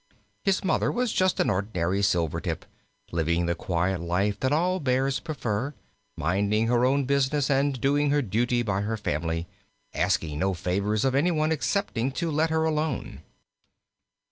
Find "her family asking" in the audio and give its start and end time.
8.81-10.39